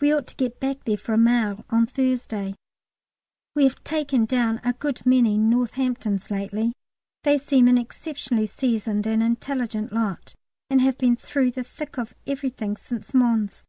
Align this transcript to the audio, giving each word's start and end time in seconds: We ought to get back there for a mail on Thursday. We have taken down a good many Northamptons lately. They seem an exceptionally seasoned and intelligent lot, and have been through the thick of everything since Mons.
We 0.00 0.14
ought 0.14 0.26
to 0.28 0.36
get 0.36 0.60
back 0.60 0.84
there 0.84 0.96
for 0.96 1.12
a 1.12 1.18
mail 1.18 1.62
on 1.68 1.84
Thursday. 1.84 2.54
We 3.54 3.64
have 3.64 3.84
taken 3.84 4.24
down 4.24 4.62
a 4.64 4.72
good 4.72 5.04
many 5.04 5.36
Northamptons 5.36 6.30
lately. 6.30 6.72
They 7.22 7.36
seem 7.36 7.68
an 7.68 7.76
exceptionally 7.76 8.46
seasoned 8.46 9.06
and 9.06 9.22
intelligent 9.22 9.92
lot, 9.92 10.34
and 10.70 10.80
have 10.80 10.96
been 10.96 11.16
through 11.16 11.50
the 11.50 11.64
thick 11.64 11.98
of 11.98 12.14
everything 12.26 12.78
since 12.78 13.12
Mons. 13.12 13.66